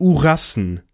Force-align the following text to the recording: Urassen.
Urassen. 0.00 0.87